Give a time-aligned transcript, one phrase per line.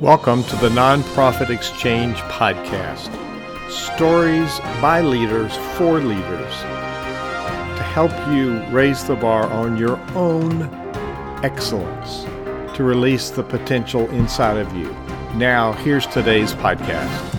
[0.00, 3.10] Welcome to the Nonprofit Exchange Podcast.
[3.70, 6.54] Stories by leaders for leaders
[7.76, 10.62] to help you raise the bar on your own
[11.44, 12.24] excellence,
[12.78, 14.90] to release the potential inside of you.
[15.34, 17.38] Now, here's today's podcast.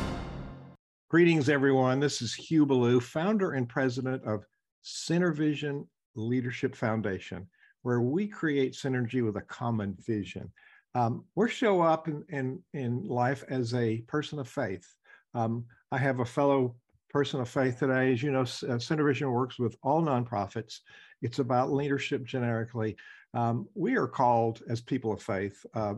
[1.10, 2.00] Greetings, everyone.
[2.00, 4.46] This is Hugh Ballou, founder and president of
[4.86, 7.48] Synervision Leadership Foundation,
[7.82, 10.52] where we create synergy with a common vision
[10.94, 14.88] um, we show up in, in, in life as a person of faith.
[15.34, 16.76] Um, I have a fellow
[17.10, 18.12] person of faith today.
[18.12, 20.80] As you know, uh, SynerVision works with all nonprofits.
[21.22, 22.98] It's about leadership generically.
[23.34, 25.96] Um, we are called as people of faith, uh,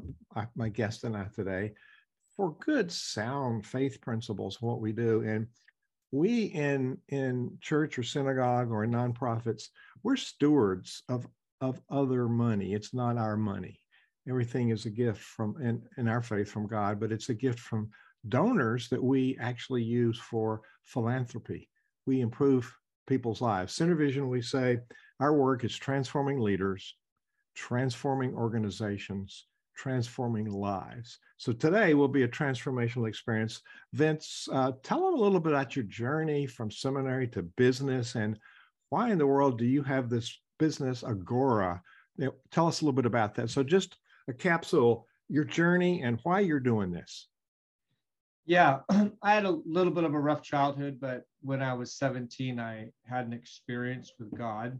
[0.55, 1.73] my guest and I today,
[2.35, 5.21] for good, sound faith principles, what we do.
[5.21, 5.47] And
[6.11, 9.69] we in in church or synagogue or nonprofits,
[10.03, 11.25] we're stewards of
[11.59, 12.73] of other money.
[12.73, 13.79] It's not our money
[14.27, 17.59] everything is a gift from in, in our faith from God, but it's a gift
[17.59, 17.89] from
[18.29, 21.69] donors that we actually use for philanthropy.
[22.05, 22.73] We improve
[23.07, 23.77] people's lives.
[23.77, 24.79] SynerVision, we say
[25.19, 26.95] our work is transforming leaders,
[27.55, 31.19] transforming organizations, transforming lives.
[31.37, 33.61] So today will be a transformational experience.
[33.91, 38.39] Vince, uh, tell them a little bit about your journey from seminary to business and
[38.89, 41.81] why in the world do you have this business Agora?
[42.51, 43.49] Tell us a little bit about that.
[43.49, 47.27] So just a capsule your journey and why you're doing this.
[48.45, 48.79] Yeah,
[49.21, 52.89] I had a little bit of a rough childhood, but when I was 17, I
[53.05, 54.77] had an experience with God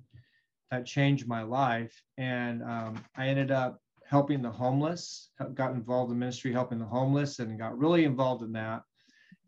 [0.70, 1.94] that changed my life.
[2.18, 7.40] And um, I ended up helping the homeless, got involved in ministry helping the homeless,
[7.40, 8.84] and got really involved in that.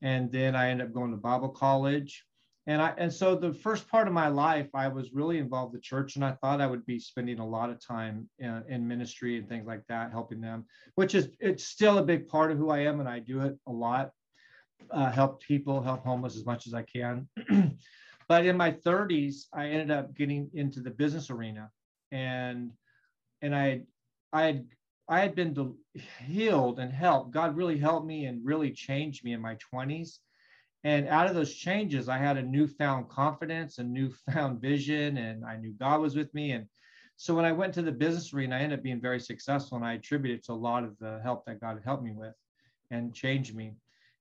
[0.01, 2.23] And then I ended up going to Bible college
[2.67, 5.80] and I and so the first part of my life, I was really involved in
[5.80, 8.88] the church, and I thought I would be spending a lot of time in, in,
[8.88, 12.57] ministry and things like that, helping them, which is it's still a big part of
[12.57, 14.11] who I am, and I do it a lot.
[14.89, 17.27] Uh, help people, help homeless as much as I can.
[18.27, 21.69] but in my 30s, I ended up getting into the business arena,
[22.11, 22.72] and
[23.44, 23.84] and I
[24.34, 24.66] I had
[25.07, 25.75] I had been
[26.25, 27.31] healed and helped.
[27.31, 30.17] God really helped me and really changed me in my 20s
[30.85, 35.57] and out of those changes, I had a newfound confidence, a newfound vision, and I
[35.57, 36.51] knew God was with me.
[36.51, 36.68] And
[37.16, 39.78] so when I went to the business arena, I ended up being very successful.
[39.78, 42.12] And I attribute it to a lot of the help that God had helped me
[42.12, 42.35] with
[42.91, 43.73] and changed me.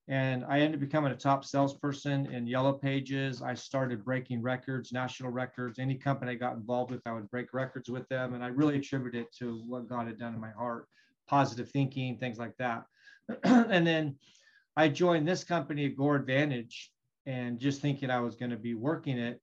[0.07, 3.43] And I ended up becoming a top salesperson in Yellow Pages.
[3.43, 5.77] I started breaking records, national records.
[5.77, 8.33] Any company I got involved with, I would break records with them.
[8.33, 10.87] And I really attribute it to what God had done in my heart,
[11.27, 12.85] positive thinking, things like that.
[13.43, 14.15] and then
[14.77, 16.91] I joined this company, Agora Advantage,
[17.25, 19.41] and just thinking I was going to be working it.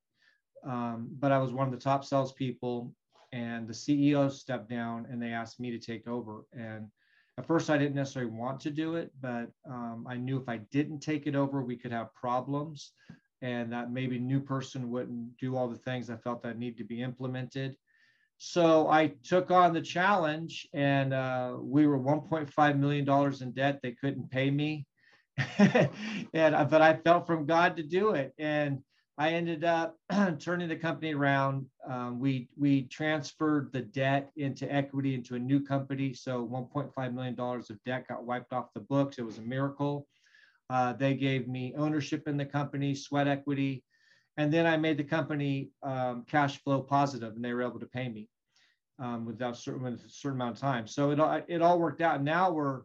[0.65, 2.95] Um, but I was one of the top salespeople,
[3.33, 6.45] and the CEO stepped down and they asked me to take over.
[6.53, 6.89] And
[7.39, 10.59] at first, I didn't necessarily want to do it, but um, I knew if I
[10.71, 12.93] didn't take it over, we could have problems,
[13.41, 16.85] and that maybe new person wouldn't do all the things I felt that need to
[16.85, 17.75] be implemented.
[18.37, 23.81] So I took on the challenge, and uh, we were 1.5 million dollars in debt.
[23.83, 24.87] They couldn't pay me.
[26.35, 28.83] and uh, but I felt from God to do it, and
[29.19, 29.97] I ended up
[30.39, 31.67] turning the company around.
[31.89, 37.35] Um, we we transferred the debt into equity into a new company, so 1.5 million
[37.35, 39.19] dollars of debt got wiped off the books.
[39.19, 40.07] It was a miracle.
[40.71, 43.85] Uh, they gave me ownership in the company, sweat equity,
[44.37, 47.87] and then I made the company um, cash flow positive, and they were able to
[47.87, 48.29] pay me
[48.99, 50.87] um, without certain, with a certain amount of time.
[50.87, 52.23] So it all it all worked out.
[52.23, 52.83] Now we're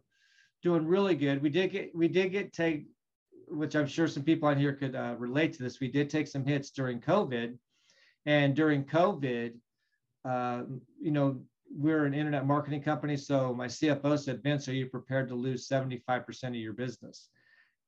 [0.62, 1.42] doing really good.
[1.42, 2.86] We did get we did get take,
[3.48, 5.80] which I'm sure some people on here could uh, relate to this.
[5.80, 7.56] We did take some hits during COVID,
[8.26, 9.54] and during COVID,
[10.24, 10.62] uh,
[11.00, 13.16] you know, we're an internet marketing company.
[13.16, 17.28] So my CFO said, Vince, are you prepared to lose 75% of your business?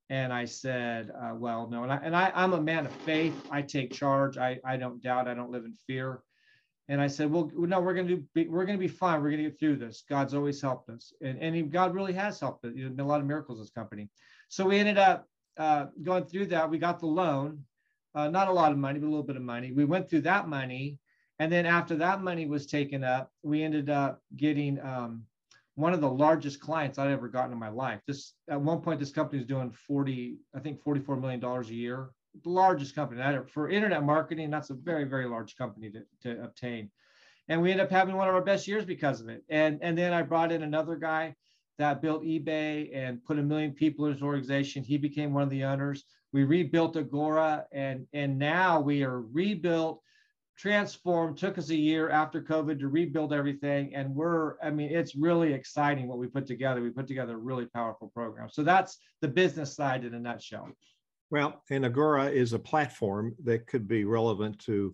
[0.09, 1.83] And I said, uh, well, no.
[1.83, 3.33] And, I, and I, I'm a man of faith.
[3.49, 4.37] I take charge.
[4.37, 5.27] I, I don't doubt.
[5.27, 6.21] I don't live in fear.
[6.87, 9.21] And I said, well, no, we're going to be, we're going to be fine.
[9.21, 10.03] We're going to get through this.
[10.09, 11.13] God's always helped us.
[11.21, 12.73] And, and God really has helped us.
[12.75, 14.09] There's been a lot of miracles in this company.
[14.49, 16.69] So we ended up uh, going through that.
[16.69, 17.63] We got the loan,
[18.15, 19.71] uh, not a lot of money, but a little bit of money.
[19.71, 20.99] We went through that money.
[21.39, 25.23] And then after that money was taken up, we ended up getting um,
[25.75, 28.01] one of the largest clients I'd ever gotten in my life.
[28.05, 32.09] This at one point, this company was doing 40, I think $44 million a year
[32.43, 33.21] the largest company
[33.53, 34.49] for internet marketing.
[34.49, 36.89] That's a very, very large company to, to obtain.
[37.47, 39.43] And we ended up having one of our best years because of it.
[39.49, 41.35] And, and then I brought in another guy
[41.77, 44.83] that built eBay and put a million people in his organization.
[44.83, 46.03] He became one of the owners.
[46.31, 50.01] We rebuilt Agora and, and now we are rebuilt,
[50.57, 51.37] transformed.
[51.37, 55.53] Took us a year after COVID to rebuild everything, and we're I mean it's really
[55.53, 56.81] exciting what we put together.
[56.81, 58.47] We put together a really powerful program.
[58.49, 60.69] So that's the business side in a nutshell.
[61.31, 64.93] Well, and Agora is a platform that could be relevant to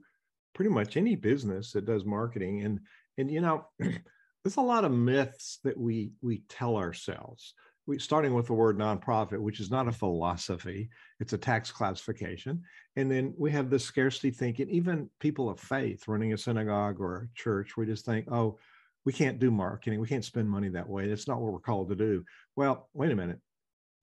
[0.53, 2.63] pretty much any business that does marketing.
[2.63, 2.79] And
[3.17, 7.55] and you know, there's a lot of myths that we we tell ourselves.
[7.87, 10.89] We, starting with the word nonprofit, which is not a philosophy,
[11.21, 12.61] it's a tax classification.
[12.97, 17.15] And then we have this scarcity thinking, even people of faith running a synagogue or
[17.15, 18.59] a church, we just think, oh,
[19.05, 20.01] we can't do marketing.
[20.01, 21.07] We can't spend money that way.
[21.07, 22.25] That's not what we're called to do.
[22.57, 23.39] Well, wait a minute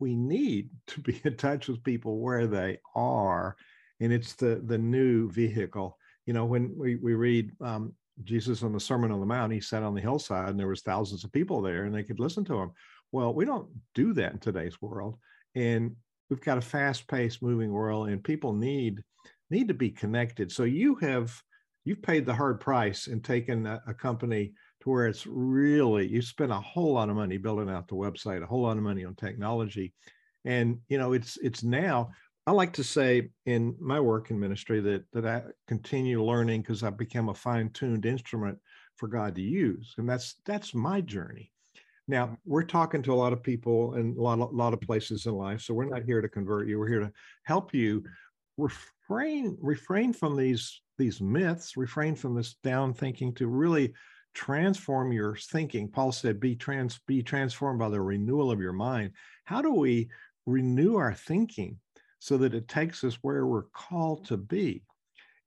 [0.04, 3.56] we need to be in touch with people where they are
[4.00, 5.98] and it's the the new vehicle.
[6.26, 9.60] You know when we, we read um, jesus on the sermon on the mount he
[9.60, 12.44] sat on the hillside and there was thousands of people there and they could listen
[12.44, 12.70] to him.
[13.12, 15.16] Well we don't do that in today's world
[15.54, 15.96] and
[16.28, 19.02] we've got a fast-paced moving world and people need
[19.50, 20.52] need to be connected.
[20.52, 21.32] So you have
[21.86, 24.52] you've paid the hard price and taken a, a company
[24.84, 28.42] to where it's really you spend a whole lot of money building out the website,
[28.42, 29.92] a whole lot of money on technology,
[30.44, 32.10] and you know it's it's now.
[32.46, 36.82] I like to say in my work in ministry that that I continue learning because
[36.82, 38.58] I've become a fine-tuned instrument
[38.96, 41.50] for God to use, and that's that's my journey.
[42.06, 45.24] Now we're talking to a lot of people in a lot, a lot of places
[45.24, 46.78] in life, so we're not here to convert you.
[46.78, 47.12] We're here to
[47.44, 48.04] help you
[48.58, 53.94] refrain refrain from these these myths, refrain from this down thinking to really
[54.34, 55.88] transform your thinking.
[55.88, 59.12] Paul said, be trans be transformed by the renewal of your mind.
[59.44, 60.10] How do we
[60.46, 61.78] renew our thinking
[62.18, 64.82] so that it takes us where we're called to be?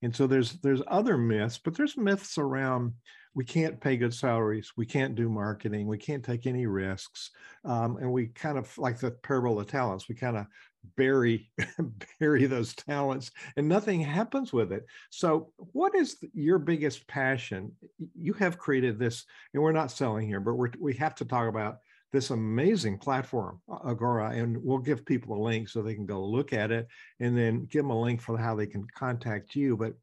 [0.02, 2.94] And so there's there's other myths, but there's myths around
[3.34, 7.30] we can't pay good salaries, we can't do marketing, we can't take any risks,
[7.66, 10.10] um, and we kind of like the parable of talents.
[10.10, 10.48] We kind of
[10.96, 11.50] bury
[12.20, 14.86] bury those talents and nothing happens with it.
[15.10, 17.72] So what is your biggest passion?
[18.20, 21.48] You have created this and we're not selling here but we're, we have to talk
[21.48, 21.78] about
[22.14, 26.54] this amazing platform agora and we'll give people a link so they can go look
[26.54, 26.88] at it
[27.20, 29.94] and then give them a link for how they can contact you but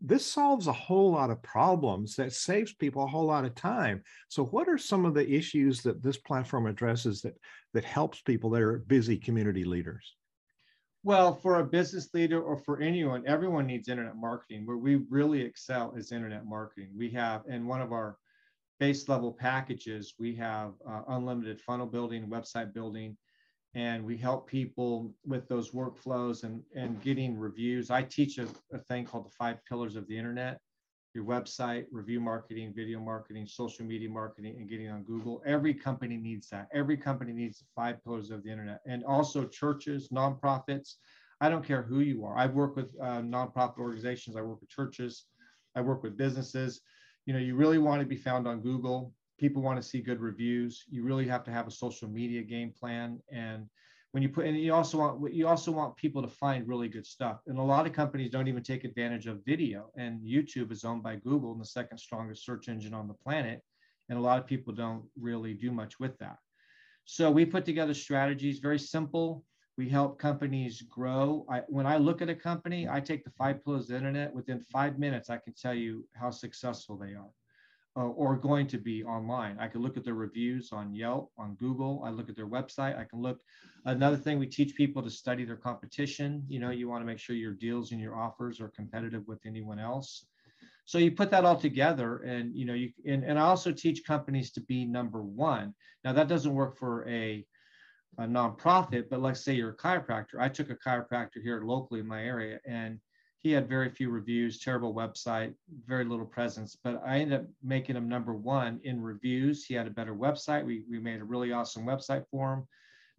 [0.00, 4.02] this solves a whole lot of problems that saves people a whole lot of time.
[4.28, 7.36] So what are some of the issues that this platform addresses that
[7.74, 10.16] that helps people that are busy community leaders
[11.02, 14.66] well, for a business leader or for anyone, everyone needs internet marketing.
[14.66, 16.90] Where we really excel is internet marketing.
[16.96, 18.16] We have in one of our
[18.78, 23.16] base level packages, we have uh, unlimited funnel building, website building,
[23.74, 27.90] and we help people with those workflows and, and getting reviews.
[27.90, 30.60] I teach a, a thing called the five pillars of the internet
[31.14, 35.42] your website, review marketing, video marketing, social media marketing, and getting on Google.
[35.44, 36.68] Every company needs that.
[36.72, 38.80] Every company needs the five pillars of the internet.
[38.86, 40.94] And also churches, nonprofits.
[41.40, 42.36] I don't care who you are.
[42.38, 44.36] I've worked with uh, nonprofit organizations.
[44.36, 45.24] I work with churches.
[45.74, 46.80] I work with businesses.
[47.26, 49.12] You know, you really want to be found on Google.
[49.38, 50.84] People want to see good reviews.
[50.90, 53.66] You really have to have a social media game plan and
[54.12, 57.06] when you put and you also want you also want people to find really good
[57.06, 57.40] stuff.
[57.46, 61.02] And a lot of companies don't even take advantage of video and youtube is owned
[61.02, 63.62] by google and the second strongest search engine on the planet
[64.08, 66.36] and a lot of people don't really do much with that.
[67.04, 69.44] So we put together strategies very simple.
[69.76, 71.46] We help companies grow.
[71.48, 74.34] I, when i look at a company i take the five pillars of the internet
[74.34, 77.30] within five minutes i can tell you how successful they are
[77.96, 79.56] uh, or going to be online.
[79.58, 82.02] I can look at their reviews on Yelp, on Google.
[82.04, 82.98] I look at their website.
[82.98, 83.40] I can look.
[83.84, 86.44] Another thing, we teach people to study their competition.
[86.48, 89.40] You know, you want to make sure your deals and your offers are competitive with
[89.44, 90.24] anyone else.
[90.84, 94.04] So you put that all together, and you know, you and, and I also teach
[94.04, 95.74] companies to be number one.
[96.04, 97.44] Now that doesn't work for a
[98.18, 100.40] a nonprofit, but let's say you're a chiropractor.
[100.40, 102.98] I took a chiropractor here locally in my area, and
[103.42, 105.54] he had very few reviews, terrible website,
[105.86, 106.76] very little presence.
[106.82, 109.64] But I ended up making him number one in reviews.
[109.64, 110.64] He had a better website.
[110.64, 112.68] We, we made a really awesome website for him.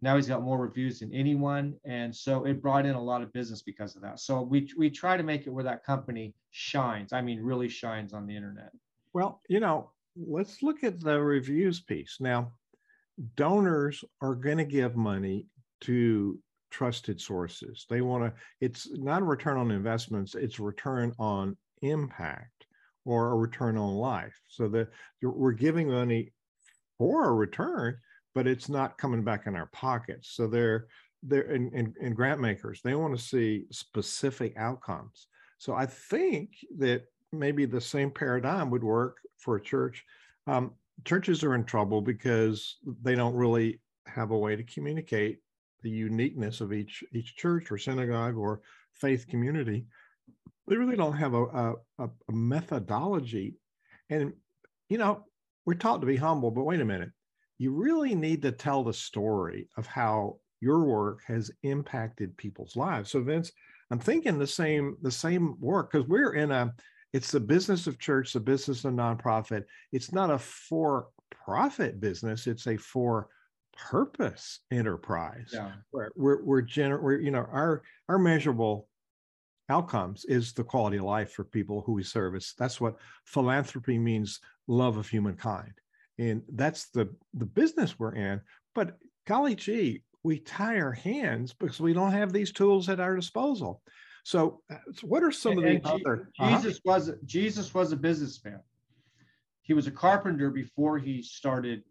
[0.00, 1.74] Now he's got more reviews than anyone.
[1.84, 4.20] And so it brought in a lot of business because of that.
[4.20, 7.12] So we, we try to make it where that company shines.
[7.12, 8.70] I mean, really shines on the internet.
[9.14, 12.18] Well, you know, let's look at the reviews piece.
[12.20, 12.52] Now,
[13.36, 15.46] donors are going to give money
[15.82, 16.38] to
[16.72, 17.86] trusted sources.
[17.88, 22.66] They want to, it's not a return on investments, it's a return on impact
[23.04, 24.38] or a return on life.
[24.48, 24.88] So that
[25.22, 26.32] we're giving money
[26.98, 27.98] for a return,
[28.34, 30.30] but it's not coming back in our pockets.
[30.32, 30.86] So they're,
[31.22, 35.28] they're in, in, in grant makers, they want to see specific outcomes.
[35.58, 40.04] So I think that maybe the same paradigm would work for a church.
[40.46, 40.72] Um,
[41.04, 45.38] churches are in trouble because they don't really have a way to communicate
[45.82, 48.60] the uniqueness of each each church or synagogue or
[48.94, 49.86] faith community
[50.68, 53.56] they really don't have a, a, a methodology.
[54.10, 54.32] And,
[54.88, 55.24] you know,
[55.66, 57.10] we're taught to be humble, but wait a minute.
[57.58, 63.10] You really need to tell the story of how your work has impacted people's lives.
[63.10, 63.52] So Vince,
[63.90, 66.72] I'm thinking the same the same work because we're in a
[67.12, 69.64] it's the business of church, the business of nonprofit.
[69.92, 73.28] It's not a for profit business, it's a for
[73.76, 75.50] purpose enterprise.
[75.52, 75.72] Yeah.
[75.92, 78.88] We're we're, we're, gener- we're you know our our measurable
[79.68, 82.54] outcomes is the quality of life for people who we service.
[82.58, 85.72] That's what philanthropy means, love of humankind.
[86.18, 88.40] And that's the the business we're in.
[88.74, 93.16] But golly gee, we tie our hands because we don't have these tools at our
[93.16, 93.82] disposal.
[94.24, 96.56] So, uh, so what are some and, of the other uh-huh.
[96.56, 96.80] Jesus uh-huh.
[96.84, 98.60] was Jesus was a businessman.
[99.62, 101.82] He was a carpenter before he started,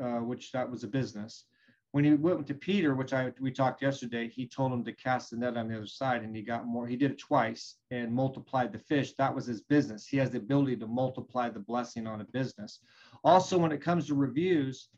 [0.00, 1.44] uh, which that was a business
[1.92, 5.30] when he went to Peter, which I we talked yesterday, he told him to cast
[5.30, 6.86] the net on the other side, and he got more.
[6.86, 9.14] He did it twice and multiplied the fish.
[9.14, 10.06] That was his business.
[10.06, 12.80] He has the ability to multiply the blessing on a business.
[13.24, 14.90] Also, when it comes to reviews,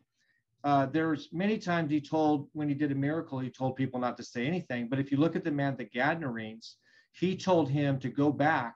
[0.64, 4.16] uh, there's many times he told when he did a miracle, he told people not
[4.16, 4.88] to say anything.
[4.88, 6.76] But if you look at the man, the Gadarenes,
[7.12, 8.74] he told him to go back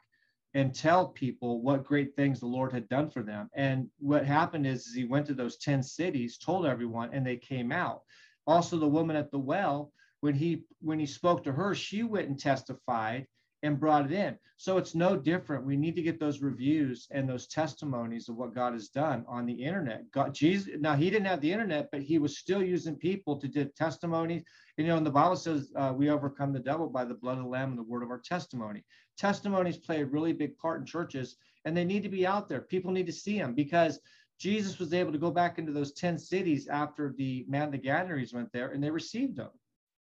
[0.54, 3.50] and tell people what great things the Lord had done for them.
[3.54, 7.36] And what happened is, is he went to those 10 cities, told everyone, and they
[7.36, 8.02] came out.
[8.46, 12.28] Also, the woman at the well, when he when he spoke to her, she went
[12.28, 13.26] and testified
[13.64, 14.38] and brought it in.
[14.58, 15.64] So it's no different.
[15.64, 19.46] We need to get those reviews and those testimonies of what God has done on
[19.46, 20.10] the internet.
[20.12, 23.48] God, Jesus, now he didn't have the internet, but he was still using people to
[23.48, 24.44] do testimonies.
[24.76, 27.44] You know, and the Bible says uh, we overcome the devil by the blood of
[27.44, 28.84] the Lamb and the word of our testimony.
[29.16, 32.60] Testimonies play a really big part in churches, and they need to be out there.
[32.60, 33.98] People need to see them because
[34.38, 38.34] Jesus was able to go back into those 10 cities after the man the Gadarenes
[38.34, 39.48] went there, and they received him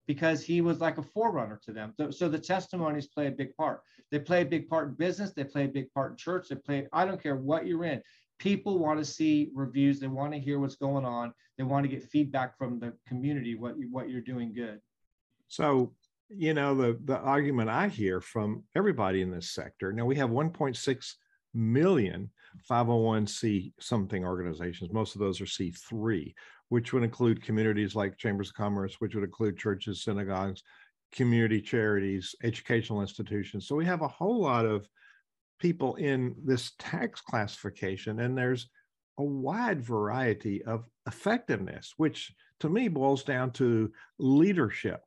[0.06, 1.92] because he was like a forerunner to them.
[1.96, 3.82] So, so, the testimonies play a big part.
[4.10, 5.32] They play a big part in business.
[5.32, 6.48] They play a big part in church.
[6.48, 8.02] They play, I don't care what you're in.
[8.38, 10.00] People want to see reviews.
[10.00, 11.32] They want to hear what's going on.
[11.56, 14.80] They want to get feedback from the community, what, you, what you're doing good.
[15.48, 15.92] So,
[16.28, 20.30] you know, the, the argument I hear from everybody in this sector, now we have
[20.30, 21.14] 1.6
[21.54, 22.30] million
[22.68, 24.92] 501c something organizations.
[24.92, 26.34] Most of those are C3
[26.68, 30.62] which would include communities like chambers of commerce, which would include churches, synagogues,
[31.12, 33.66] community charities, educational institutions.
[33.66, 34.86] So we have a whole lot of
[35.60, 38.68] people in this tax classification, and there's
[39.18, 45.02] a wide variety of effectiveness, which to me boils down to leadership.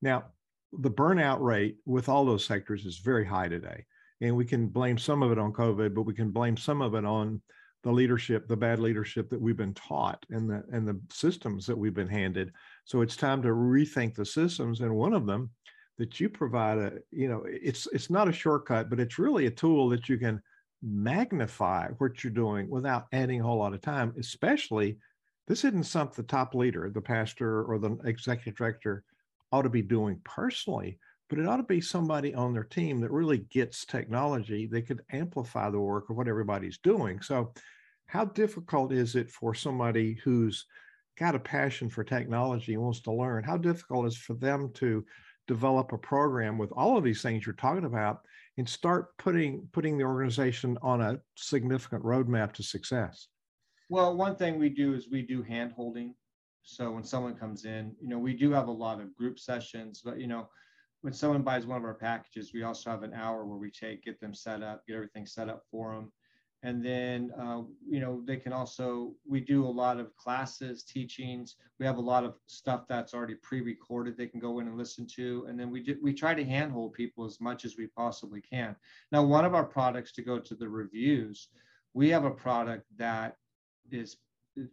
[0.00, 0.26] Now,
[0.72, 3.84] the burnout rate with all those sectors is very high today.
[4.20, 6.94] And we can blame some of it on COVID, but we can blame some of
[6.94, 7.40] it on
[7.84, 11.78] the leadership, the bad leadership that we've been taught and the and the systems that
[11.78, 12.52] we've been handed.
[12.84, 14.80] So it's time to rethink the systems.
[14.80, 15.50] And one of them
[15.98, 19.50] that you provide a, you know, it's it's not a shortcut, but it's really a
[19.50, 20.40] tool that you can
[20.82, 24.98] magnify what you're doing without adding a whole lot of time, especially
[25.46, 29.02] this isn't something the top leader, the pastor or the executive director
[29.50, 33.10] ought to be doing personally, but it ought to be somebody on their team that
[33.10, 37.20] really gets technology that could amplify the work of what everybody's doing.
[37.20, 37.52] So,
[38.06, 40.64] how difficult is it for somebody who's
[41.18, 43.44] got a passion for technology and wants to learn?
[43.44, 45.04] How difficult is for them to
[45.46, 48.20] develop a program with all of these things you're talking about
[48.56, 53.28] and start putting putting the organization on a significant roadmap to success?
[53.90, 56.14] Well, one thing we do is we do hand holding.
[56.62, 60.02] So when someone comes in, you know, we do have a lot of group sessions,
[60.04, 60.48] but you know,
[61.02, 64.04] when someone buys one of our packages, we also have an hour where we take,
[64.04, 66.12] get them set up, get everything set up for them.
[66.64, 71.54] And then, uh, you know, they can also, we do a lot of classes, teachings.
[71.78, 75.06] We have a lot of stuff that's already pre-recorded they can go in and listen
[75.14, 75.46] to.
[75.48, 78.74] And then we do, we try to handhold people as much as we possibly can.
[79.12, 81.48] Now, one of our products to go to the reviews,
[81.94, 83.36] we have a product that
[83.92, 84.16] is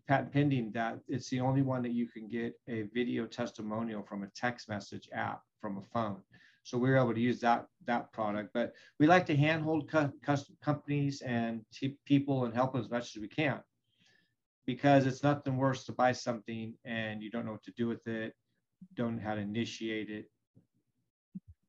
[0.08, 4.24] patent pending that it's the only one that you can get a video testimonial from
[4.24, 6.22] a text message app from a phone.
[6.62, 8.51] So we are able to use that that product.
[8.53, 10.12] But we like to handhold co-
[10.63, 13.60] companies and t- people and help them as much as we can,
[14.67, 18.05] because it's nothing worse to buy something and you don't know what to do with
[18.07, 18.34] it,
[18.95, 20.25] don't know how to initiate it.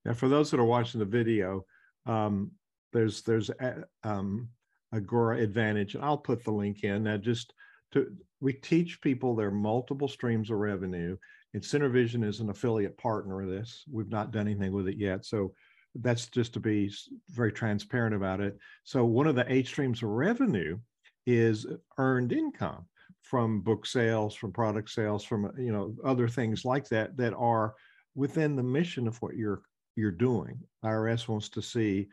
[0.04, 1.64] Now, for those that are watching the video,
[2.04, 2.50] um,
[2.92, 4.48] there's there's a, um,
[4.92, 7.04] Agora Advantage, and I'll put the link in.
[7.04, 7.54] Now, just
[7.92, 11.16] to we teach people there are multiple streams of revenue
[11.54, 13.84] and SynerVision is an affiliate partner of this.
[13.90, 15.24] We've not done anything with it yet.
[15.24, 15.52] So
[15.94, 16.92] that's just to be
[17.30, 18.58] very transparent about it.
[18.84, 20.78] So one of the eight streams of revenue
[21.26, 21.66] is
[21.98, 22.86] earned income
[23.22, 27.74] from book sales, from product sales, from you know other things like that that are
[28.14, 29.62] within the mission of what you're
[29.96, 30.58] you're doing.
[30.84, 32.08] IRS wants to see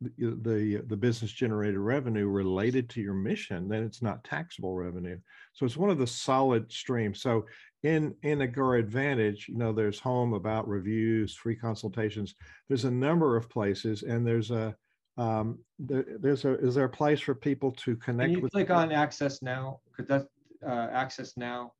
[0.00, 5.18] the, the the business generated revenue related to your mission, then it's not taxable revenue.
[5.54, 7.20] So it's one of the solid streams.
[7.20, 7.46] So
[7.82, 12.34] in in Agora Advantage, you know, there's home about reviews, free consultations.
[12.68, 14.74] There's a number of places, and there's a
[15.16, 18.52] um, there, there's a is there a place for people to connect Can you with?
[18.52, 19.80] click on access now?
[19.90, 20.26] Because that's
[20.66, 21.72] uh, access now,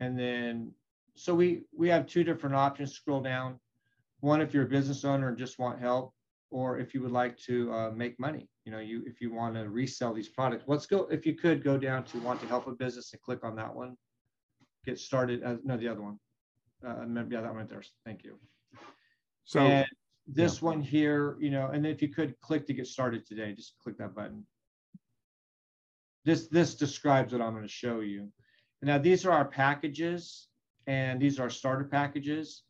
[0.00, 0.72] and then
[1.14, 2.94] so we we have two different options.
[2.94, 3.58] Scroll down.
[4.20, 6.14] One, if you're a business owner and just want help,
[6.50, 8.48] or if you would like to uh, make money.
[8.64, 10.64] You know, you if you want to resell these products.
[10.66, 11.06] Let's go.
[11.10, 13.74] If you could go down to want to help a business and click on that
[13.74, 13.96] one.
[14.86, 15.42] Get started.
[15.42, 16.18] Uh, no, the other one.
[16.86, 17.82] Uh, yeah, that one right there.
[18.04, 18.38] Thank you.
[19.44, 19.86] So and
[20.26, 23.74] this one here, you know, and if you could click to get started today, just
[23.82, 24.46] click that button.
[26.24, 28.28] This this describes what I'm going to show you.
[28.82, 30.48] Now these are our packages,
[30.86, 32.62] and these are our starter packages.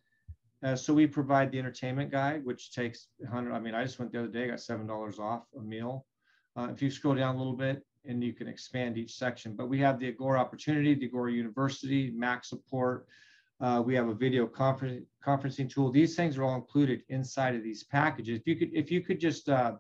[0.62, 3.52] Uh, so we provide the entertainment guide, which takes 100.
[3.52, 6.06] I mean, I just went the other day, got seven dollars off a meal.
[6.56, 9.54] Uh, if you scroll down a little bit, and you can expand each section.
[9.54, 13.06] But we have the Agora Opportunity, the Agora University, Mac support.
[13.60, 15.90] Uh, we have a video confer conferencing tool.
[15.90, 18.38] These things are all included inside of these packages.
[18.38, 19.72] If you could, if you could just uh,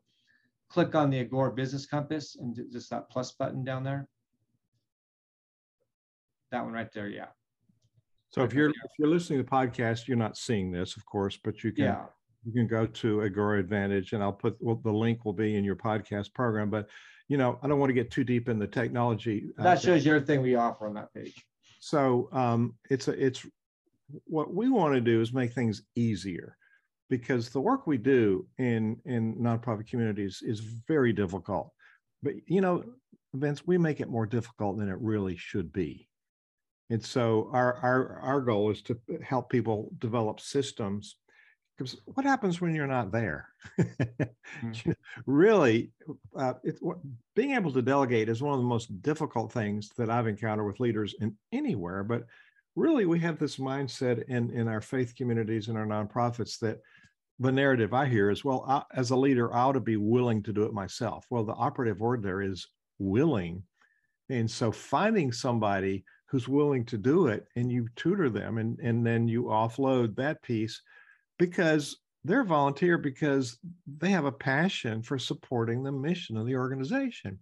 [0.68, 4.08] click on the Agora Business Compass and just that plus button down there.
[6.52, 7.26] That one right there, yeah.
[8.30, 11.38] So if you're if you're listening to the podcast, you're not seeing this, of course,
[11.42, 12.04] but you can yeah.
[12.44, 15.64] you can go to Agora Advantage, and I'll put well, the link will be in
[15.64, 16.70] your podcast program.
[16.70, 16.88] But
[17.28, 19.50] you know, I don't want to get too deep in the technology.
[19.58, 21.44] Uh, that shows you everything we offer on that page.
[21.80, 23.44] So um, it's a, it's
[24.24, 26.56] what we want to do is make things easier
[27.10, 31.72] because the work we do in in nonprofit communities is very difficult.
[32.22, 32.84] But you know,
[33.34, 36.08] Vince, we make it more difficult than it really should be.
[36.90, 41.16] And so our our our goal is to help people develop systems
[41.76, 43.48] because what happens when you're not there?
[43.78, 44.90] mm-hmm.
[45.26, 45.92] really,
[46.34, 46.98] uh, it's what,
[47.34, 50.80] being able to delegate is one of the most difficult things that I've encountered with
[50.80, 52.02] leaders in anywhere.
[52.02, 52.24] But
[52.74, 56.78] really, we have this mindset in in our faith communities and our nonprofits that
[57.38, 60.42] the narrative I hear is, well, I, as a leader, I ought to be willing
[60.44, 61.26] to do it myself.
[61.28, 62.66] Well, the operative word there is
[62.98, 63.62] willing,
[64.30, 69.06] and so finding somebody who's willing to do it and you tutor them and, and
[69.06, 70.82] then you offload that piece
[71.38, 73.58] because they're volunteer because
[73.98, 77.38] they have a passion for supporting the mission of the organization.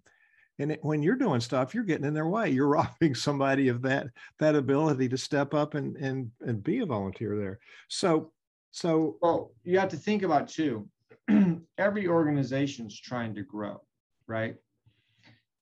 [0.59, 2.50] And it, when you're doing stuff you're getting in their way.
[2.50, 4.07] You're robbing somebody of that
[4.38, 7.59] that ability to step up and and and be a volunteer there.
[7.88, 8.33] So
[8.70, 10.88] so well you have to think about too
[11.78, 13.80] every organization's trying to grow
[14.26, 14.57] right?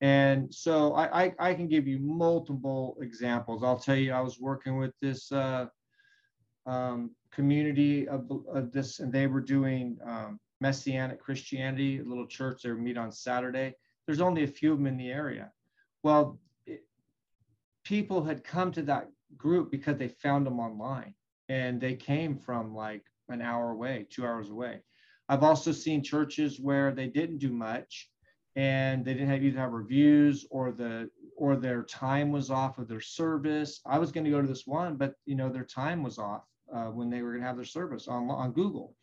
[0.01, 3.62] And so I, I, I can give you multiple examples.
[3.62, 5.66] I'll tell you i was working with this uh,
[6.66, 12.62] um, community of, of, this, and they were doing um, Messianic Christianity, a little church.
[12.62, 13.75] They would meet on Saturday.
[14.07, 15.51] There's only a few of them in the area.
[16.03, 16.85] Well, it,
[17.85, 21.14] people had come to that group because they found them online,
[21.49, 24.81] and they came from like an hour away, two hours away.
[25.29, 28.11] I've also seen churches where they didn't do much,
[28.57, 32.88] and they didn't have either have reviews or the or their time was off of
[32.88, 33.81] their service.
[33.87, 36.42] I was going to go to this one, but you know their time was off
[36.73, 38.95] uh, when they were going to have their service on, on Google.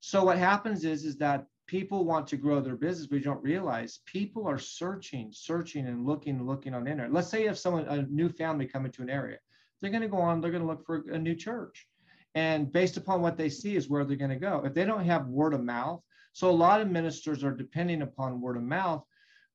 [0.00, 3.42] So what happens is, is that people want to grow their business, but you don't
[3.42, 7.12] realize people are searching, searching and looking, looking on the internet.
[7.12, 9.38] Let's say you have someone, a new family come into an area,
[9.80, 11.86] they're going to go on, they're going to look for a new church.
[12.34, 14.62] And based upon what they see is where they're going to go.
[14.64, 18.40] If they don't have word of mouth, so a lot of ministers are depending upon
[18.40, 19.04] word of mouth,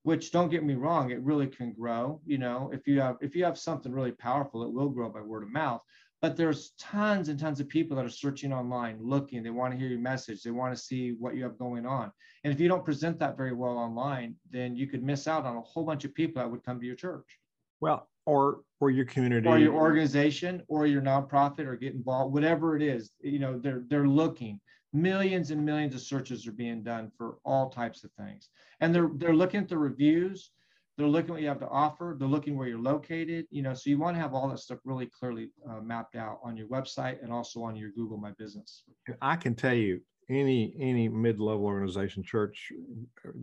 [0.03, 2.21] which don't get me wrong, it really can grow.
[2.25, 5.21] You know, if you have if you have something really powerful, it will grow by
[5.21, 5.81] word of mouth
[6.21, 9.41] but there's tons and tons of people that are searching online looking.
[9.41, 10.43] They want to hear your message.
[10.43, 12.11] They want to see what you have going on.
[12.43, 15.55] And if you don't present that very well online then you could miss out on
[15.55, 17.39] a whole bunch of people that would come to your church.
[17.79, 19.47] Well or or your community.
[19.47, 23.83] Or your organization or your nonprofit or get involved whatever it is you know they're
[23.87, 24.59] they're looking.
[24.91, 28.49] Millions and millions of searches are being done for all types of things.
[28.81, 30.51] And they're they're looking at the reviews
[30.99, 32.17] they're looking what you have to offer.
[32.19, 33.45] They're looking where you're located.
[33.51, 36.39] You know, so you want to have all that stuff really clearly uh, mapped out
[36.43, 38.83] on your website and also on your Google My Business.
[39.21, 42.73] I can tell you, any any mid-level organization, church,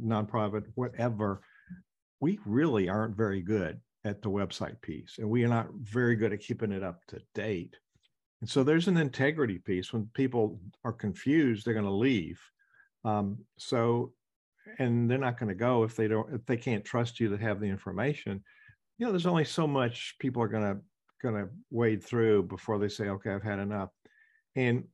[0.05, 1.41] nonprofit, whatever,
[2.21, 6.35] we really aren't very good at the website piece, and we are not very good
[6.35, 7.75] at keeping it up to date.
[8.43, 9.95] And so there's an integrity piece.
[9.95, 12.39] When people are confused, they're going to leave.
[13.03, 14.13] Um, so
[14.79, 17.37] and they're not going to go if they don't if they can't trust you to
[17.37, 18.43] have the information
[18.99, 20.81] you know there's only so much people are going to
[21.23, 23.91] going to wade through before they say okay i've had enough
[24.55, 24.85] and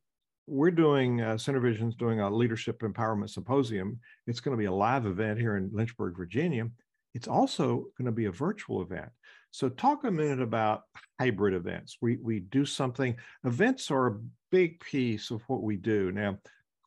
[0.46, 4.00] we're doing uh, SynerVision's doing a leadership empowerment symposium.
[4.26, 6.68] It's going to be a live event here in Lynchburg, Virginia.
[7.14, 9.08] It's also going to be a virtual event.
[9.50, 10.82] So talk a minute about
[11.20, 11.98] hybrid events.
[12.00, 13.14] We we do something.
[13.44, 16.10] Events are a big piece of what we do.
[16.10, 16.38] Now,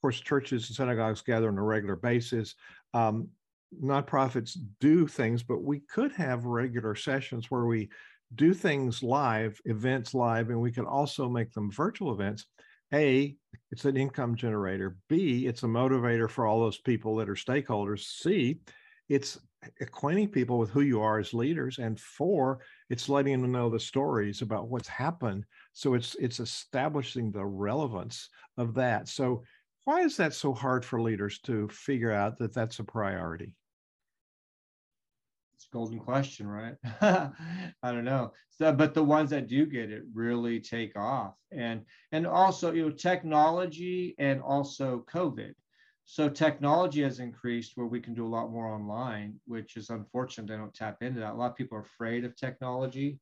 [0.05, 2.53] course, churches and synagogues gather on a regular basis.
[2.93, 3.29] Um,
[3.83, 7.89] nonprofits do things, but we could have regular sessions where we
[8.35, 12.45] do things live, events live, and we can also make them virtual events.
[12.93, 13.35] A,
[13.71, 14.95] it's an income generator.
[15.09, 18.01] B, it's a motivator for all those people that are stakeholders.
[18.01, 18.59] C,
[19.09, 19.39] it's
[19.81, 21.79] acquainting people with who you are as leaders.
[21.79, 22.59] And four,
[22.91, 25.45] it's letting them know the stories about what's happened.
[25.73, 29.07] So it's it's establishing the relevance of that.
[29.07, 29.43] So
[29.85, 33.53] why is that so hard for leaders to figure out that that's a priority?
[35.55, 36.75] it's a golden question, right?
[37.01, 38.33] I don't know.
[38.49, 42.83] So, but the ones that do get it really take off, and and also you
[42.83, 45.53] know technology and also COVID.
[46.07, 50.47] So technology has increased where we can do a lot more online, which is unfortunate.
[50.47, 51.33] They don't tap into that.
[51.33, 53.19] A lot of people are afraid of technology,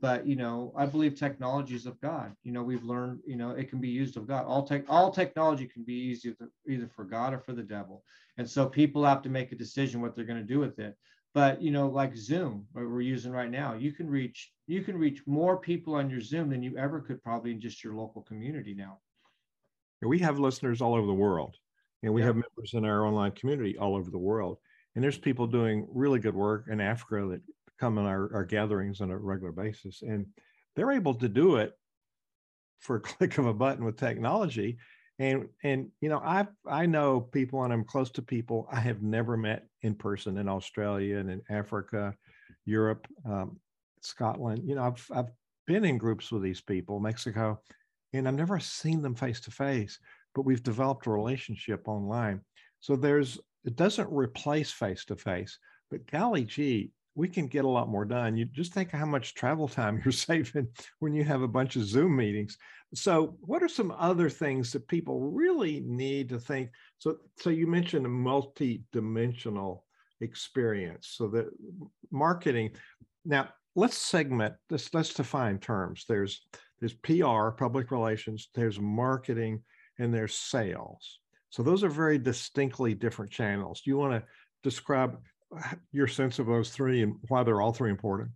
[0.00, 2.32] but you know I believe technology is of God.
[2.42, 4.44] You know we've learned you know it can be used of God.
[4.46, 8.04] All tech all technology can be used either, either for God or for the devil,
[8.38, 10.96] and so people have to make a decision what they're going to do with it
[11.34, 14.96] but you know like zoom what we're using right now you can reach you can
[14.96, 18.22] reach more people on your zoom than you ever could probably in just your local
[18.22, 18.98] community now
[20.02, 21.56] we have listeners all over the world
[22.02, 22.28] and we yeah.
[22.28, 24.58] have members in our online community all over the world
[24.94, 27.42] and there's people doing really good work in africa that
[27.80, 30.26] come in our, our gatherings on a regular basis and
[30.76, 31.72] they're able to do it
[32.78, 34.78] for a click of a button with technology.
[35.18, 39.02] And and you know i i know people and i'm close to people i have
[39.02, 42.14] never met in person in australia and in africa
[42.64, 43.60] europe um,
[44.00, 44.62] scotland.
[44.64, 45.30] You know i've i've
[45.66, 47.60] been in groups with these people mexico
[48.14, 49.98] and i've never seen them face to face
[50.34, 52.40] but we've developed a relationship online.
[52.80, 55.58] So there's it doesn't replace face to face
[55.90, 58.36] but golly gee we can get a lot more done.
[58.36, 60.68] You just think how much travel time you're saving
[61.00, 62.56] when you have a bunch of Zoom meetings.
[62.94, 66.70] So, what are some other things that people really need to think?
[66.98, 69.84] So, so you mentioned a multi-dimensional
[70.20, 71.14] experience.
[71.16, 71.46] So that
[72.10, 72.70] marketing.
[73.24, 74.92] Now, let's segment this.
[74.92, 76.04] Let's define terms.
[76.08, 76.46] There's
[76.80, 78.48] there's PR, public relations.
[78.54, 79.62] There's marketing,
[79.98, 81.20] and there's sales.
[81.50, 83.82] So those are very distinctly different channels.
[83.82, 84.24] Do you want to
[84.62, 85.18] describe
[85.92, 88.30] your sense of those three and why they're all three important?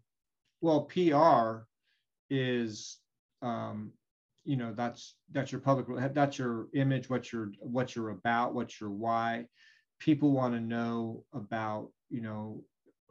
[0.61, 1.67] Well, PR
[2.31, 2.99] is,
[3.43, 3.93] um,
[4.45, 8.81] you know, that's that's your public, that's your image, what you're what you're about, what
[8.81, 9.47] you're why.
[10.01, 12.63] People want to know about, you know,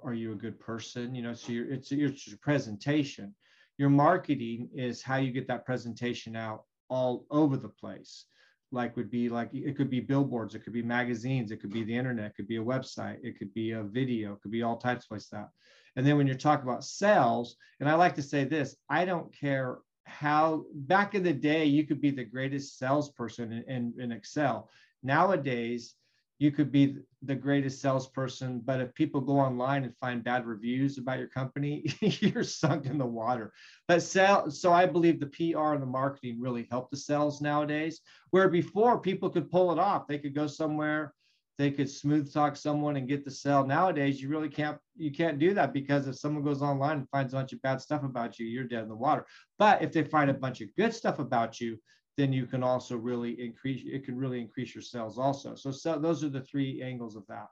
[0.03, 1.15] are you a good person?
[1.15, 3.33] You know, so you're, it's, it's your presentation.
[3.77, 8.25] Your marketing is how you get that presentation out all over the place
[8.73, 11.83] like would be like it could be billboards, it could be magazines, it could be
[11.83, 14.63] the internet, it could be a website, it could be a video, it could be
[14.63, 15.49] all types of that.
[15.95, 19.31] And then when you're talking about sales, and I like to say this, I don't
[19.37, 24.11] care how back in the day you could be the greatest salesperson in, in, in
[24.11, 24.69] Excel.
[25.03, 25.95] Nowadays,
[26.43, 30.97] you could be the greatest salesperson, but if people go online and find bad reviews
[30.97, 33.53] about your company, you're sunk in the water.
[33.87, 38.01] But sell, so I believe the PR and the marketing really help the sales nowadays.
[38.31, 41.13] Where before people could pull it off, they could go somewhere,
[41.57, 43.65] they could smooth talk someone and get the sell.
[43.65, 47.33] Nowadays, you really can't you can't do that because if someone goes online and finds
[47.33, 49.25] a bunch of bad stuff about you, you're dead in the water.
[49.57, 51.77] But if they find a bunch of good stuff about you,
[52.17, 55.55] then you can also really increase, it can really increase your sales also.
[55.55, 57.47] So, so those are the three angles of that.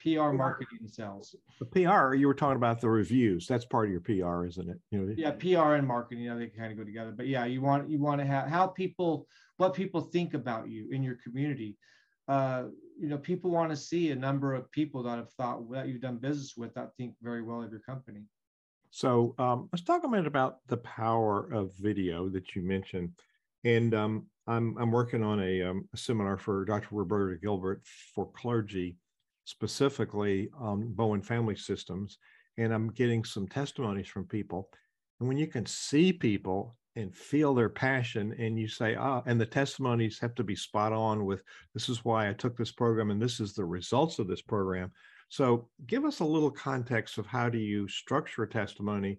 [0.00, 1.34] PR, marketing, and sales.
[1.58, 3.46] The PR, you were talking about the reviews.
[3.46, 4.78] That's part of your PR, isn't it?
[4.90, 7.12] You know, yeah, PR and marketing, you know, they kind of go together.
[7.16, 10.88] But yeah, you want you want to have how people, what people think about you
[10.92, 11.76] in your community.
[12.28, 12.64] Uh,
[13.00, 16.00] you know, people want to see a number of people that have thought that you've
[16.00, 18.22] done business with that think very well of your company.
[18.90, 23.12] So um, let's talk a minute about the power of video that you mentioned.
[23.68, 26.88] And um, I'm, I'm working on a, um, a, seminar for Dr.
[26.92, 27.82] Roberta Gilbert
[28.14, 28.96] for clergy,
[29.44, 32.16] specifically on Bowen family systems.
[32.56, 34.70] And I'm getting some testimonies from people.
[35.20, 39.38] And when you can see people and feel their passion, and you say, ah, and
[39.38, 41.42] the testimonies have to be spot on with
[41.74, 44.90] this is why I took this program and this is the results of this program.
[45.28, 49.18] So give us a little context of how do you structure a testimony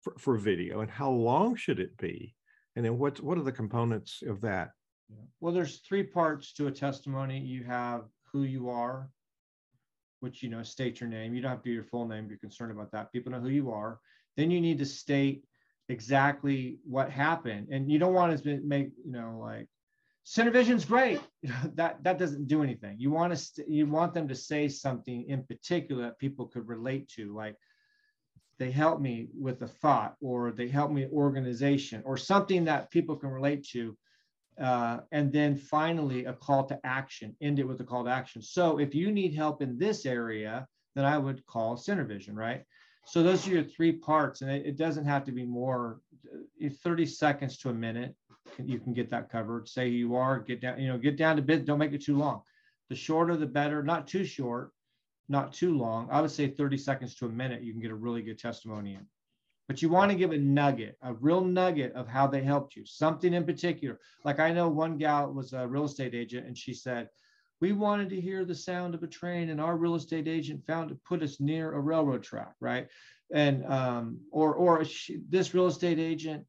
[0.00, 2.34] for, for video and how long should it be?
[2.76, 4.70] And then what what are the components of that?
[5.40, 7.40] Well, there's three parts to a testimony.
[7.40, 9.10] You have who you are,
[10.20, 11.34] which you know, state your name.
[11.34, 12.28] You don't have to do your full name.
[12.28, 13.12] You're concerned about that.
[13.12, 13.98] People know who you are.
[14.36, 15.44] Then you need to state
[15.88, 19.68] exactly what happened, and you don't want to make you know like
[20.26, 21.20] SynerVision's great.
[21.74, 22.96] that that doesn't do anything.
[22.98, 26.68] You want to st- you want them to say something in particular that people could
[26.68, 27.56] relate to, like
[28.60, 33.16] they help me with a thought, or they help me organization, or something that people
[33.16, 33.96] can relate to.
[34.60, 37.34] Uh, and then finally, a call to action.
[37.40, 38.42] End it with a call to action.
[38.42, 42.62] So if you need help in this area, then I would call SynerVision, right?
[43.06, 46.02] So those are your three parts, and it, it doesn't have to be more.
[46.62, 48.14] Uh, 30 seconds to a minute
[48.62, 49.68] you can get that covered.
[49.68, 52.18] Say you are, get down, you know, get down to bit, don't make it too
[52.18, 52.42] long.
[52.90, 54.72] The shorter the better, not too short,
[55.30, 56.08] not too long.
[56.10, 58.94] I would say 30 seconds to a minute, you can get a really good testimony
[58.94, 59.06] in.
[59.68, 62.84] But you want to give a nugget, a real nugget of how they helped you,
[62.84, 64.00] something in particular.
[64.24, 67.08] Like I know one gal was a real estate agent and she said,
[67.60, 70.88] we wanted to hear the sound of a train and our real estate agent found
[70.88, 72.88] to put us near a railroad track, right?
[73.32, 76.44] And, um, or, or she, this real estate agent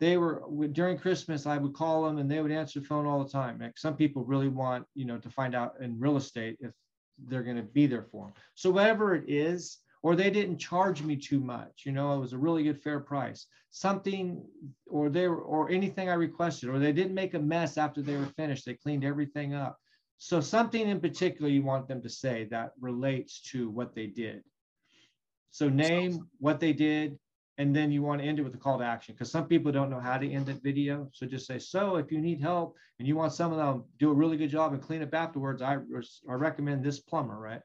[0.00, 3.22] they were during Christmas, I would call them and they would answer the phone all
[3.22, 3.58] the time.
[3.60, 6.72] Like some people really want, you know, to find out in real estate if
[7.26, 8.34] they're going to be there for them.
[8.54, 12.32] So whatever it is, or they didn't charge me too much, you know, it was
[12.32, 13.46] a really good fair price.
[13.70, 14.44] Something,
[14.86, 18.16] or they were, or anything I requested, or they didn't make a mess after they
[18.16, 18.64] were finished.
[18.64, 19.76] They cleaned everything up.
[20.18, 24.42] So something in particular you want them to say that relates to what they did.
[25.50, 27.18] So name what they did,
[27.58, 29.72] and then you want to end it with a call to action because some people
[29.72, 31.08] don't know how to end a video.
[31.12, 34.14] So just say, so if you need help and you want someone to do a
[34.14, 35.78] really good job and clean up afterwards, I,
[36.30, 37.60] I recommend this plumber, right?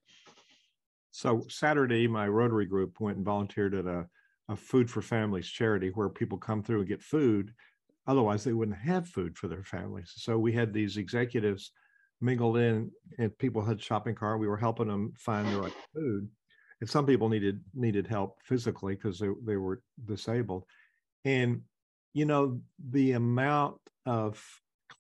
[1.11, 4.07] So Saturday, my Rotary group went and volunteered at a,
[4.49, 7.53] a Food for Families charity where people come through and get food.
[8.07, 10.11] Otherwise, they wouldn't have food for their families.
[10.15, 11.71] So we had these executives
[12.19, 14.39] mingled in and people had shopping cart.
[14.39, 16.29] We were helping them find the right food
[16.81, 20.65] and some people needed needed help physically because they, they were disabled.
[21.25, 21.61] And
[22.13, 24.43] you know the amount of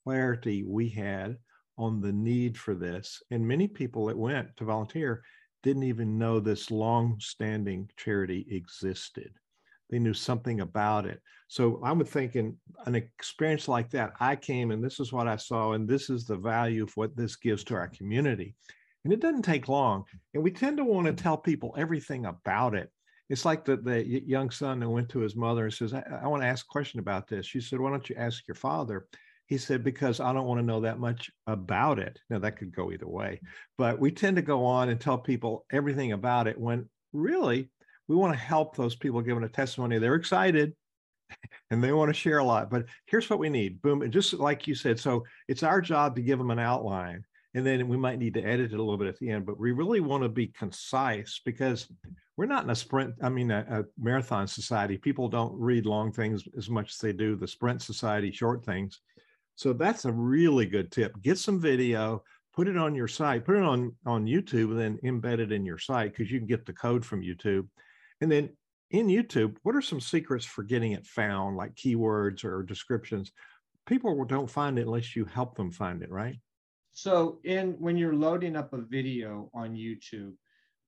[0.03, 1.37] clarity we had
[1.77, 5.23] on the need for this and many people that went to volunteer
[5.63, 9.31] didn't even know this long-standing charity existed.
[9.89, 11.21] They knew something about it.
[11.47, 12.57] So i'm thinking
[12.87, 16.25] an experience like that i came and this is what i saw and this is
[16.25, 18.55] the value of what this gives to our community
[19.03, 20.05] and it doesn't take long.
[20.33, 21.17] And we tend to want to hmm.
[21.17, 22.91] tell people everything about it.
[23.29, 26.27] It's like the, the young son that went to his mother and says, I, I
[26.27, 27.45] want to ask a question about this.
[27.45, 29.07] She said, Why don't you ask your father?
[29.47, 32.19] He said, Because I don't want to know that much about it.
[32.29, 33.39] Now, that could go either way.
[33.77, 37.69] But we tend to go on and tell people everything about it when really
[38.07, 39.97] we want to help those people giving a testimony.
[39.97, 40.73] They're excited
[41.71, 42.69] and they want to share a lot.
[42.69, 44.01] But here's what we need boom.
[44.01, 47.23] And just like you said, so it's our job to give them an outline
[47.55, 49.59] and then we might need to edit it a little bit at the end but
[49.59, 51.87] we really want to be concise because
[52.37, 54.97] we're not in a sprint i mean a, a, marathon society.
[54.97, 59.01] People don't read long things as much as they do the sprint society short things.
[59.55, 61.13] So that's a really good tip.
[61.21, 62.23] Get some video
[62.55, 65.65] put it on your site put it on on youtube and then embed it in
[65.65, 67.67] your site because you can get the code from youtube.
[68.21, 68.49] And then
[68.91, 73.31] in youtube what are some secrets for getting it found like keywords or descriptions?
[73.85, 76.39] People don't find it unless you help them find it right
[76.93, 80.33] so in when you're loading up a video on YouTube,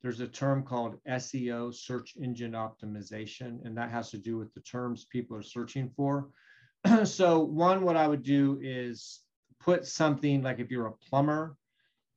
[0.01, 4.61] there's a term called SEO, search engine optimization, and that has to do with the
[4.61, 6.29] terms people are searching for.
[7.03, 9.21] so one, what I would do is
[9.59, 11.57] put something like if you're a plumber,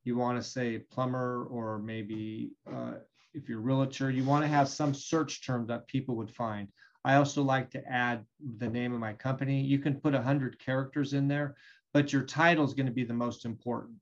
[0.03, 2.93] you want to say plumber, or maybe uh,
[3.33, 6.67] if you're a realtor, you want to have some search term that people would find.
[7.05, 8.23] I also like to add
[8.57, 9.61] the name of my company.
[9.61, 11.55] You can put 100 characters in there,
[11.93, 13.97] but your title is going to be the most important.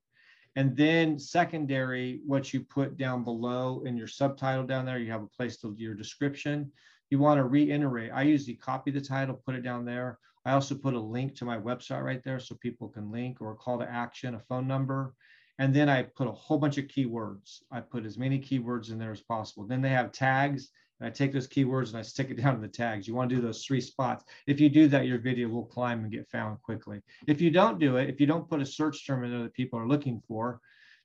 [0.55, 5.21] And then secondary, what you put down below in your subtitle down there, you have
[5.21, 6.71] a place to your description.
[7.09, 8.11] You want to reiterate.
[8.13, 10.17] I usually copy the title, put it down there.
[10.45, 13.51] I also put a link to my website right there so people can link or
[13.51, 15.13] a call to action, a phone number.
[15.59, 17.61] And then I put a whole bunch of keywords.
[17.71, 19.67] I put as many keywords in there as possible.
[19.67, 22.61] Then they have tags and I take those keywords and I stick it down in
[22.61, 23.07] the tags.
[23.07, 24.25] You want to do those three spots.
[24.45, 27.01] If you do that, your video will climb and get found quickly.
[27.27, 29.53] If you don't do it, if you don't put a search term in there that
[29.53, 30.59] people are looking for,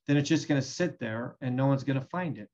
[0.06, 2.48] then it's just going to sit there and no one's going to find it.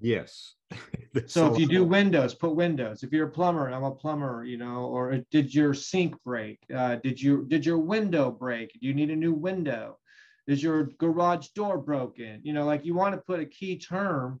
[0.00, 0.54] Yes.
[1.26, 3.02] so if you do windows, put windows.
[3.02, 6.58] If you're a plumber, I'm a plumber, you know, or did your sink break?
[6.74, 8.72] Uh, did you did your window break?
[8.72, 9.98] Do you need a new window?
[10.46, 12.40] Is your garage door broken?
[12.42, 14.40] You know, like you want to put a key term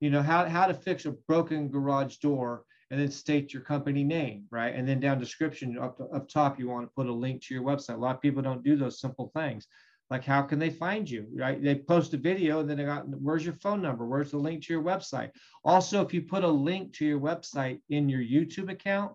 [0.00, 4.04] you know how, how to fix a broken garage door and then state your company
[4.04, 4.74] name right?
[4.74, 7.64] And then down description up, up top you want to put a link to your
[7.64, 7.96] website.
[7.96, 9.66] A lot of people don't do those simple things.
[10.10, 11.62] Like how can they find you right?
[11.62, 14.06] They post a video and then they got where's your phone number?
[14.06, 15.30] Where's the link to your website?
[15.64, 19.12] Also if you put a link to your website in your youtube account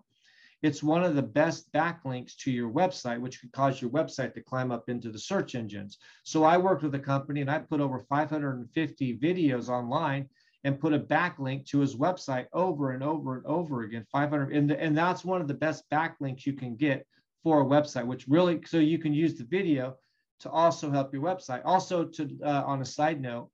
[0.64, 4.40] it's one of the best backlinks to your website, which could cause your website to
[4.40, 5.98] climb up into the search engines.
[6.22, 10.26] So I worked with a company and I put over 550 videos online
[10.64, 14.72] and put a backlink to his website over and over and over again 500 and,
[14.72, 17.06] and that's one of the best backlinks you can get
[17.42, 19.96] for a website which really so you can use the video
[20.40, 21.62] to also help your website.
[21.64, 23.50] Also to uh, on a side note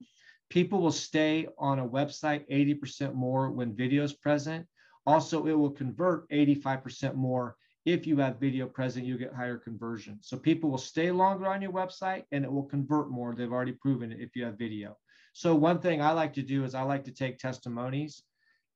[0.48, 4.66] people will stay on a website 80% more when video is present.
[5.06, 10.18] Also it will convert 85% more if you have video present you get higher conversion
[10.20, 13.72] so people will stay longer on your website and it will convert more they've already
[13.72, 14.96] proven it if you have video
[15.32, 18.22] so one thing I like to do is I like to take testimonies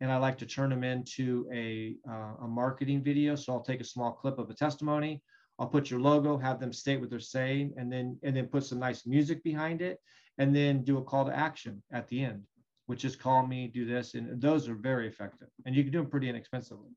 [0.00, 3.36] and I like to turn them into a, uh, a marketing video.
[3.36, 5.22] So I'll take a small clip of a testimony.
[5.58, 8.64] I'll put your logo, have them state what they're saying, and then and then put
[8.64, 10.00] some nice music behind it,
[10.38, 12.42] and then do a call to action at the end,
[12.86, 15.98] which is call me, do this, and those are very effective, and you can do
[15.98, 16.90] them pretty inexpensively.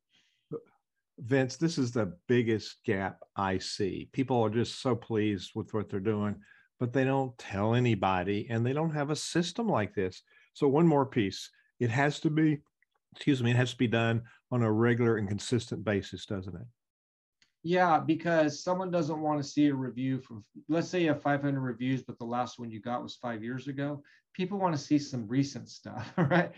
[1.19, 4.09] Vince, this is the biggest gap I see.
[4.13, 6.35] People are just so pleased with what they're doing
[6.79, 10.21] but they don't tell anybody and they don't have a system like this.
[10.53, 11.49] So, one more piece
[11.79, 12.59] it has to be,
[13.13, 16.67] excuse me, it has to be done on a regular and consistent basis, doesn't it?
[17.63, 21.59] Yeah, because someone doesn't want to see a review from, let's say you have 500
[21.59, 24.01] reviews, but the last one you got was five years ago.
[24.33, 26.51] People want to see some recent stuff, right?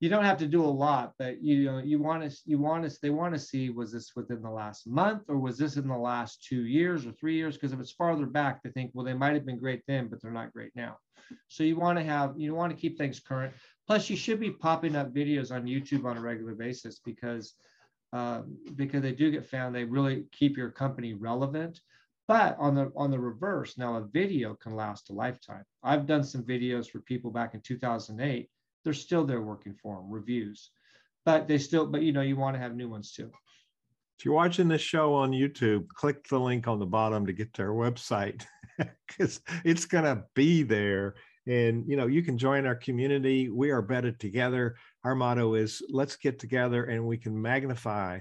[0.00, 2.88] You don't have to do a lot, but you know, you want to, you want
[2.88, 5.88] to, they want to see was this within the last month or was this in
[5.88, 7.54] the last two years or three years?
[7.56, 10.22] Because if it's farther back, they think, well, they might have been great then, but
[10.22, 10.98] they're not great now.
[11.48, 13.52] So you want to have, you want to keep things current.
[13.86, 17.54] Plus, you should be popping up videos on YouTube on a regular basis because
[18.12, 18.42] uh,
[18.76, 19.74] because they do get found.
[19.74, 21.80] They really keep your company relevant.
[22.26, 25.64] But on the on the reverse, now a video can last a lifetime.
[25.82, 28.48] I've done some videos for people back in 2008
[28.84, 30.70] they're still there working for them, reviews.
[31.24, 33.30] But they still, but you know, you want to have new ones too.
[34.18, 37.52] If you're watching this show on YouTube, click the link on the bottom to get
[37.54, 38.44] to our website
[39.08, 41.14] because it's going to be there.
[41.46, 43.48] And you know, you can join our community.
[43.48, 44.76] We are better together.
[45.04, 48.20] Our motto is let's get together and we can magnify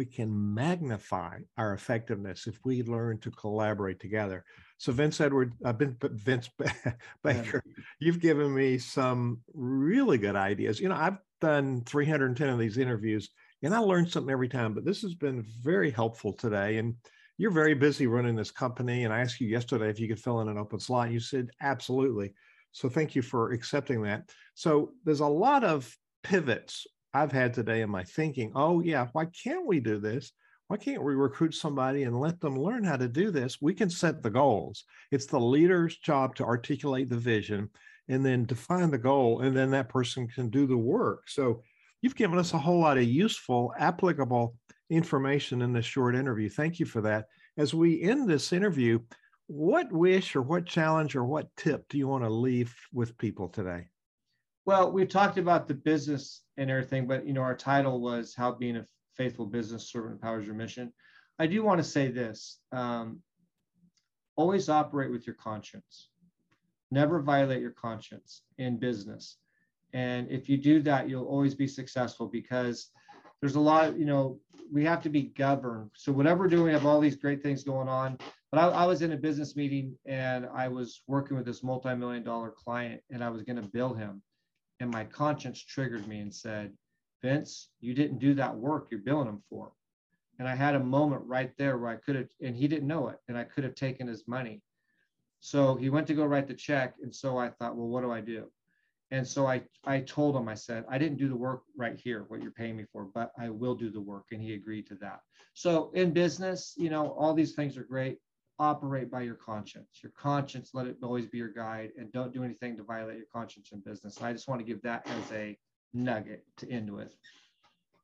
[0.00, 4.46] we can magnify our effectiveness if we learn to collaborate together.
[4.80, 6.48] So, Vince Edward, I've been Vince
[7.22, 7.62] Baker,
[7.98, 10.80] you've given me some really good ideas.
[10.80, 13.28] You know, I've done 310 of these interviews
[13.62, 16.78] and I learned something every time, but this has been very helpful today.
[16.78, 16.94] And
[17.36, 19.04] you're very busy running this company.
[19.04, 21.10] And I asked you yesterday if you could fill in an open slot.
[21.10, 22.32] You said absolutely.
[22.72, 24.30] So, thank you for accepting that.
[24.54, 29.26] So, there's a lot of pivots I've had today in my thinking, oh, yeah, why
[29.26, 30.32] can't we do this?
[30.70, 33.60] Why can't we recruit somebody and let them learn how to do this?
[33.60, 34.84] We can set the goals.
[35.10, 37.70] It's the leader's job to articulate the vision
[38.08, 41.28] and then define the goal, and then that person can do the work.
[41.28, 41.64] So
[42.02, 44.54] you've given us a whole lot of useful, applicable
[44.90, 46.48] information in this short interview.
[46.48, 47.26] Thank you for that.
[47.56, 49.00] As we end this interview,
[49.48, 53.48] what wish or what challenge or what tip do you want to leave with people
[53.48, 53.88] today?
[54.66, 58.52] Well, we talked about the business and everything, but you know, our title was how
[58.52, 60.92] being a faithful business servant empowers your mission.
[61.38, 63.20] I do want to say this: um,
[64.36, 66.08] always operate with your conscience.
[66.90, 69.36] Never violate your conscience in business.
[69.92, 72.90] And if you do that, you'll always be successful because
[73.40, 74.38] there's a lot of, you know,
[74.72, 75.90] we have to be governed.
[75.94, 78.18] So whatever we're doing, we have all these great things going on.
[78.52, 82.22] But I, I was in a business meeting and I was working with this multi-million
[82.22, 84.22] dollar client and I was going to bill him
[84.80, 86.72] and my conscience triggered me and said,
[87.22, 89.72] Vince, you didn't do that work you're billing him for.
[90.38, 93.08] And I had a moment right there where I could have, and he didn't know
[93.08, 94.62] it, and I could have taken his money.
[95.40, 96.94] So he went to go write the check.
[97.02, 98.50] And so I thought, well, what do I do?
[99.10, 102.24] And so I, I told him, I said, I didn't do the work right here,
[102.28, 104.26] what you're paying me for, but I will do the work.
[104.30, 105.20] And he agreed to that.
[105.52, 108.18] So in business, you know, all these things are great
[108.60, 109.88] operate by your conscience.
[110.02, 113.26] Your conscience, let it always be your guide, and don't do anything to violate your
[113.32, 114.20] conscience in business.
[114.22, 115.58] I just want to give that as a
[115.92, 117.14] nugget to end with.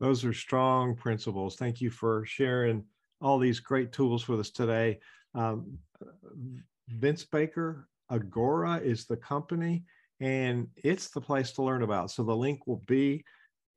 [0.01, 1.57] Those are strong principles.
[1.57, 2.85] Thank you for sharing
[3.21, 4.99] all these great tools with us today.
[5.35, 5.79] Um,
[6.89, 9.85] Vince Baker, Agora is the company,
[10.21, 12.11] and it's the place to learn about.
[12.11, 13.25] So the link will be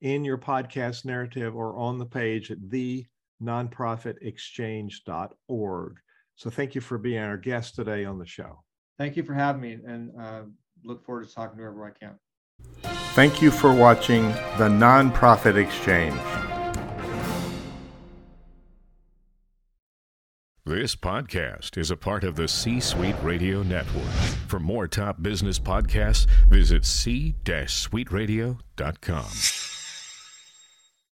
[0.02, 3.04] in your podcast narrative or on the page at the
[3.42, 5.96] nonprofitexchange.org.
[6.36, 8.64] So thank you for being our guest today on the show.
[8.98, 10.42] Thank you for having me and uh,
[10.84, 12.18] look forward to talking to whoever I can.
[13.14, 16.14] Thank you for watching the Nonprofit Exchange.
[20.64, 24.04] This podcast is a part of the C Suite Radio Network.
[24.46, 29.69] For more top business podcasts, visit c-suiteradio.com.